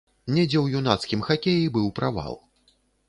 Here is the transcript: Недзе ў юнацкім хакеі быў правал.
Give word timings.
Недзе 0.35 0.57
ў 0.61 0.79
юнацкім 0.79 1.21
хакеі 1.27 1.71
быў 1.77 1.93
правал. 2.01 2.33